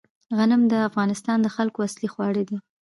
[0.37, 2.57] غنم د افغانستان د خلکو اصلي خواړه دي